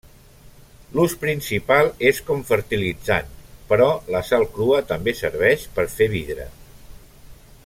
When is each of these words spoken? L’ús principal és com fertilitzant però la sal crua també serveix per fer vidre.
L’ús 0.99 1.11
principal 1.23 1.89
és 2.13 2.21
com 2.31 2.41
fertilitzant 2.47 3.29
però 3.73 3.93
la 4.17 4.25
sal 4.31 4.49
crua 4.57 4.83
també 4.95 5.15
serveix 5.23 5.71
per 5.77 5.91
fer 5.99 6.13
vidre. 6.19 6.53